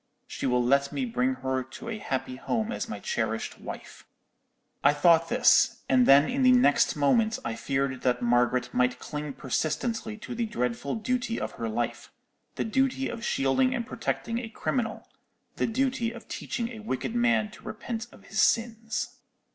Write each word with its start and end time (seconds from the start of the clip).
She 0.25 0.47
will 0.47 0.63
let 0.63 0.91
me 0.91 1.05
bring 1.05 1.35
her 1.45 1.61
to 1.61 1.87
a 1.87 1.99
happy 1.99 2.35
home 2.35 2.71
as 2.71 2.89
my 2.89 2.99
cherished 2.99 3.59
wife.' 3.61 4.03
"I 4.83 4.93
thought 4.95 5.29
this, 5.29 5.83
and 5.87 6.07
then 6.07 6.27
in 6.27 6.41
the 6.41 6.51
next 6.53 6.95
moment 6.95 7.37
I 7.45 7.53
feared 7.55 8.01
that 8.01 8.19
Margaret 8.19 8.73
might 8.73 8.97
cling 8.97 9.33
persistently 9.33 10.17
to 10.17 10.33
the 10.33 10.47
dreadful 10.47 10.95
duty 10.95 11.39
of 11.39 11.51
her 11.51 11.69
life—the 11.69 12.63
duty 12.65 13.09
of 13.09 13.23
shielding 13.23 13.75
and 13.75 13.85
protecting 13.85 14.39
a 14.39 14.49
criminal; 14.49 15.07
the 15.57 15.67
duty 15.67 16.09
of 16.11 16.27
teaching 16.27 16.69
a 16.69 16.79
wicked 16.79 17.13
man 17.13 17.51
to 17.51 17.63
repent 17.63 18.07
of 18.11 18.25
his 18.25 18.41
sins. 18.41 19.17